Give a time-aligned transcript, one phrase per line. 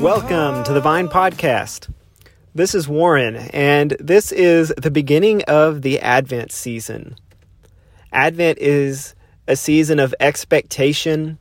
[0.00, 1.92] Welcome to the Vine Podcast.
[2.54, 7.16] This is Warren, and this is the beginning of the Advent season.
[8.10, 9.14] Advent is
[9.46, 11.36] a season of expectation,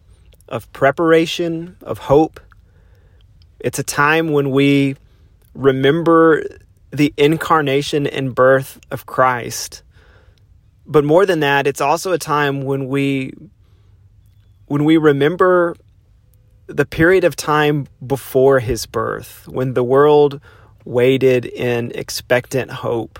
[0.49, 2.41] of preparation, of hope.
[3.61, 4.97] It's a time when we
[5.53, 6.43] remember
[6.91, 9.83] the incarnation and birth of Christ.
[10.85, 13.31] But more than that, it's also a time when we
[14.65, 15.77] when we remember
[16.69, 20.39] the period of time before his birth, when the world
[20.85, 23.19] waited in expectant hope,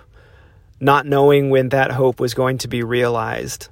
[0.80, 3.67] not knowing when that hope was going to be realized.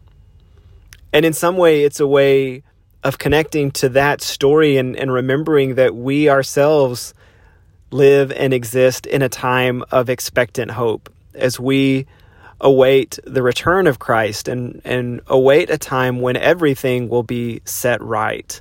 [1.13, 2.63] And in some way, it's a way
[3.03, 7.13] of connecting to that story and, and remembering that we ourselves
[7.91, 12.05] live and exist in a time of expectant hope as we
[12.59, 18.01] await the return of Christ and, and await a time when everything will be set
[18.01, 18.59] right.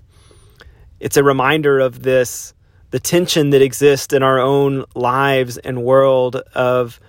[1.01, 2.55] It's a reminder of this
[2.91, 7.01] the tension that exists in our own lives and world of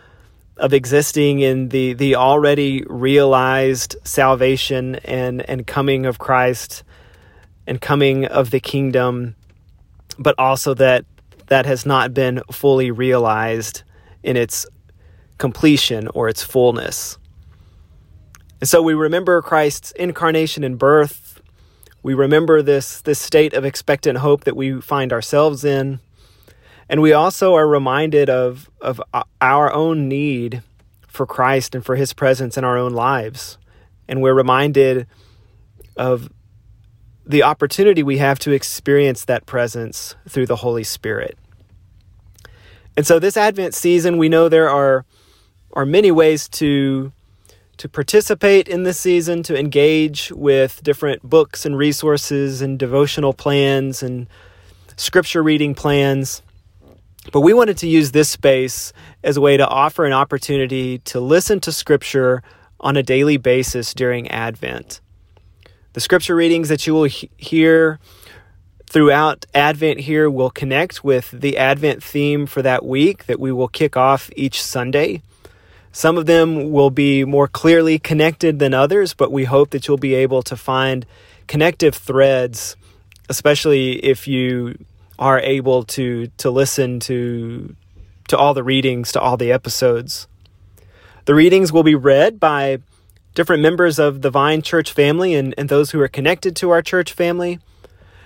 [0.58, 6.84] of existing in the the already realized salvation and and coming of Christ
[7.68, 9.36] and coming of the kingdom
[10.18, 11.06] but also that
[11.48, 13.84] that has not been fully realized
[14.24, 14.66] in its
[15.38, 17.18] completion or its fullness.
[18.60, 21.27] And so we remember Christ's incarnation and birth.
[22.08, 26.00] We remember this, this state of expectant hope that we find ourselves in.
[26.88, 29.02] And we also are reminded of, of
[29.42, 30.64] our own need
[31.06, 33.58] for Christ and for his presence in our own lives.
[34.08, 35.06] And we're reminded
[35.98, 36.30] of
[37.26, 41.38] the opportunity we have to experience that presence through the Holy Spirit.
[42.96, 45.04] And so, this Advent season, we know there are
[45.74, 47.12] are many ways to
[47.78, 54.02] to participate in this season, to engage with different books and resources and devotional plans
[54.02, 54.28] and
[54.96, 56.42] scripture reading plans.
[57.32, 58.94] But we wanted to use this space
[59.24, 62.42] as a way to offer an opportunity to listen to scripture
[62.80, 65.02] on a daily basis during Advent.
[65.94, 68.00] The scripture readings that you will he- hear
[68.90, 73.68] throughout Advent here will connect with the Advent theme for that week that we will
[73.68, 75.22] kick off each Sunday.
[75.92, 79.98] Some of them will be more clearly connected than others, but we hope that you'll
[79.98, 81.06] be able to find
[81.48, 82.76] connective threads,
[83.30, 84.78] especially if you
[85.20, 87.76] are able to to listen to
[88.28, 90.28] to all the readings, to all the episodes.
[91.26, 92.80] The readings will be read by
[93.34, 96.82] different members of the Vine Church family and, and those who are connected to our
[96.82, 97.60] church family.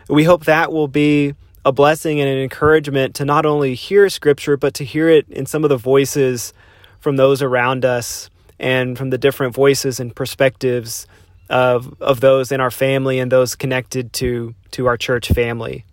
[0.10, 4.58] We hope that will be a blessing and an encouragement to not only hear scripture,
[4.58, 6.54] but to hear it in some of the voices
[7.02, 8.30] from those around us
[8.60, 11.08] and from the different voices and perspectives
[11.50, 15.84] of of those in our family and those connected to to our church family.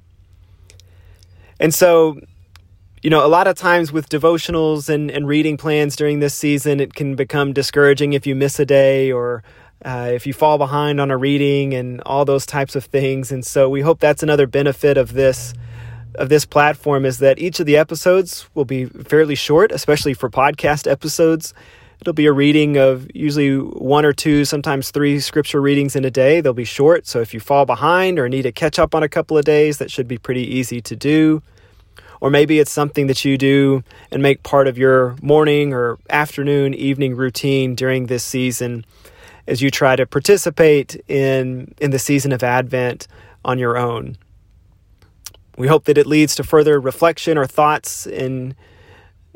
[1.59, 2.21] And so,
[3.03, 6.79] you know, a lot of times with devotionals and, and reading plans during this season,
[6.79, 9.43] it can become discouraging if you miss a day or
[9.85, 13.33] uh, if you fall behind on a reading and all those types of things.
[13.33, 15.55] And so we hope that's another benefit of this
[16.15, 20.29] of this platform is that each of the episodes will be fairly short, especially for
[20.29, 21.55] podcast episodes.
[22.01, 26.11] It'll be a reading of usually one or two, sometimes three scripture readings in a
[26.11, 26.41] day.
[26.41, 29.09] They'll be short, so if you fall behind or need to catch up on a
[29.09, 31.43] couple of days, that should be pretty easy to do.
[32.21, 36.75] Or maybe it's something that you do and make part of your morning or afternoon,
[36.75, 38.85] evening routine during this season
[39.47, 43.09] as you try to participate in, in the season of Advent
[43.45, 44.17] on your own.
[45.59, 48.55] We hope that it leads to further reflection or thoughts in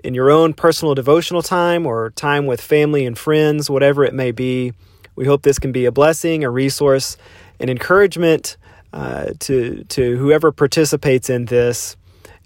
[0.04, 4.30] in your own personal devotional time or time with family and friends, whatever it may
[4.30, 4.72] be.
[5.16, 7.16] We hope this can be a blessing, a resource,
[7.58, 8.56] an encouragement
[8.92, 11.96] uh, to to whoever participates in this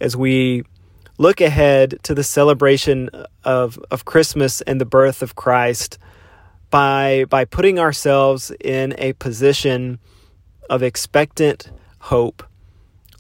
[0.01, 0.63] as we
[1.19, 3.11] look ahead to the celebration
[3.45, 5.99] of of Christmas and the birth of Christ
[6.71, 9.99] by by putting ourselves in a position
[10.71, 12.43] of expectant hope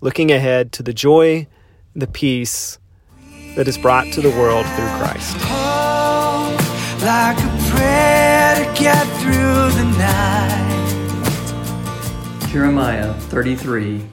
[0.00, 1.46] looking ahead to the joy,
[1.94, 2.78] the peace
[3.56, 5.36] that is brought to the world through Christ.
[7.02, 7.38] Like
[12.50, 14.06] Jeremiah 33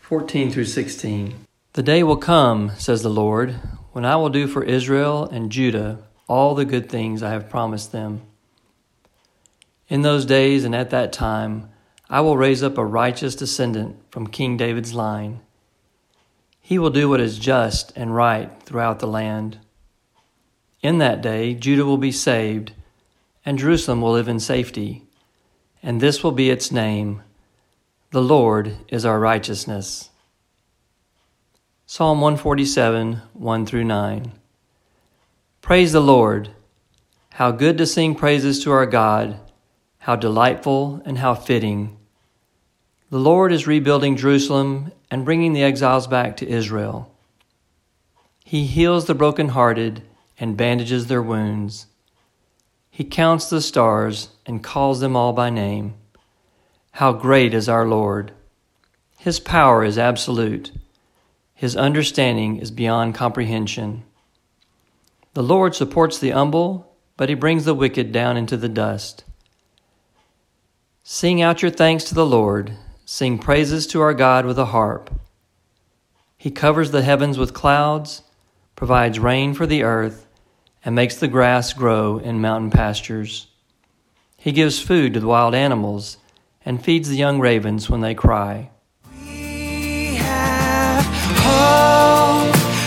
[0.00, 1.34] 14 through 16.
[1.72, 3.52] The day will come, says the Lord,
[3.92, 5.98] when I will do for Israel and Judah
[6.28, 8.22] all the good things I have promised them.
[9.88, 11.70] In those days and at that time,
[12.08, 15.40] I will raise up a righteous descendant from King David's line.
[16.60, 19.58] He will do what is just and right throughout the land.
[20.82, 22.72] In that day, Judah will be saved,
[23.44, 25.04] and Jerusalem will live in safety.
[25.82, 27.22] And this will be its name
[28.10, 30.10] The Lord is our righteousness.
[31.86, 34.32] Psalm 147, 1 through 9.
[35.60, 36.50] Praise the Lord.
[37.32, 39.38] How good to sing praises to our God.
[40.04, 41.96] How delightful and how fitting.
[43.08, 47.10] The Lord is rebuilding Jerusalem and bringing the exiles back to Israel.
[48.44, 50.02] He heals the brokenhearted
[50.38, 51.86] and bandages their wounds.
[52.90, 55.94] He counts the stars and calls them all by name.
[56.90, 58.32] How great is our Lord!
[59.16, 60.70] His power is absolute.
[61.54, 64.02] His understanding is beyond comprehension.
[65.32, 69.24] The Lord supports the humble, but he brings the wicked down into the dust.
[71.06, 72.72] Sing out your thanks to the Lord.
[73.04, 75.10] Sing praises to our God with a harp.
[76.38, 78.22] He covers the heavens with clouds,
[78.74, 80.26] provides rain for the earth,
[80.82, 83.48] and makes the grass grow in mountain pastures.
[84.38, 86.16] He gives food to the wild animals
[86.64, 88.70] and feeds the young ravens when they cry.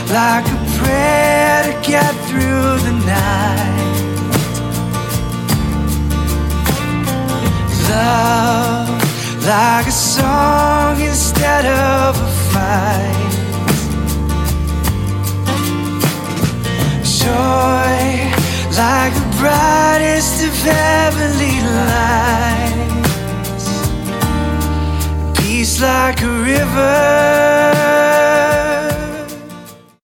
[0.10, 3.77] like a prayer to get through the night.
[9.48, 13.34] Like a song instead of a fight.
[17.04, 18.28] Joy
[18.76, 23.68] like the brightest of heavenly lights.
[25.40, 27.77] Peace like a river